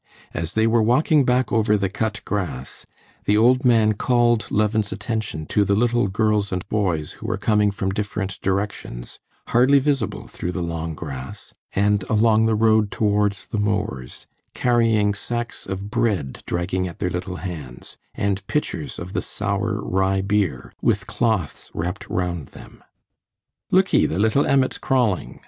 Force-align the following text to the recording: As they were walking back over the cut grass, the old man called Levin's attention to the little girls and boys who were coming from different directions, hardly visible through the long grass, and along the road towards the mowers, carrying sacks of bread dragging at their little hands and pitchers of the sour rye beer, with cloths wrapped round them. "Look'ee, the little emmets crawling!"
As 0.33 0.53
they 0.53 0.65
were 0.65 0.81
walking 0.81 1.25
back 1.25 1.51
over 1.51 1.77
the 1.77 1.87
cut 1.87 2.25
grass, 2.25 2.87
the 3.25 3.37
old 3.37 3.63
man 3.63 3.93
called 3.93 4.49
Levin's 4.49 4.91
attention 4.91 5.45
to 5.49 5.63
the 5.63 5.75
little 5.75 6.07
girls 6.07 6.51
and 6.51 6.67
boys 6.69 7.11
who 7.11 7.27
were 7.27 7.37
coming 7.37 7.69
from 7.69 7.91
different 7.91 8.41
directions, 8.41 9.19
hardly 9.49 9.77
visible 9.77 10.25
through 10.25 10.53
the 10.53 10.63
long 10.63 10.95
grass, 10.95 11.53
and 11.73 12.01
along 12.09 12.45
the 12.45 12.55
road 12.55 12.89
towards 12.89 13.45
the 13.45 13.59
mowers, 13.59 14.25
carrying 14.55 15.13
sacks 15.13 15.67
of 15.67 15.91
bread 15.91 16.41
dragging 16.47 16.87
at 16.87 16.97
their 16.97 17.11
little 17.11 17.35
hands 17.35 17.95
and 18.15 18.47
pitchers 18.47 18.97
of 18.97 19.13
the 19.13 19.21
sour 19.21 19.83
rye 19.87 20.21
beer, 20.21 20.73
with 20.81 21.05
cloths 21.05 21.69
wrapped 21.75 22.09
round 22.09 22.47
them. 22.47 22.83
"Look'ee, 23.69 24.07
the 24.07 24.17
little 24.17 24.47
emmets 24.47 24.79
crawling!" 24.79 25.39